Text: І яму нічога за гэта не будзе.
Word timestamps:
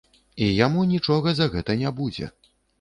І 0.45 0.47
яму 0.65 0.85
нічога 0.95 1.35
за 1.43 1.51
гэта 1.53 1.79
не 1.85 1.95
будзе. 2.03 2.35